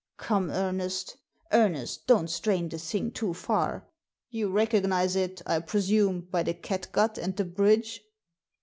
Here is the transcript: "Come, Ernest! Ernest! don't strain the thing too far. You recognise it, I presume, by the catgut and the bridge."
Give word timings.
"Come, 0.17 0.49
Ernest! 0.49 1.17
Ernest! 1.51 2.07
don't 2.07 2.27
strain 2.27 2.69
the 2.69 2.79
thing 2.79 3.11
too 3.11 3.35
far. 3.35 3.87
You 4.31 4.49
recognise 4.49 5.15
it, 5.15 5.43
I 5.45 5.59
presume, 5.59 6.21
by 6.21 6.41
the 6.41 6.55
catgut 6.55 7.19
and 7.19 7.37
the 7.37 7.45
bridge." 7.45 8.03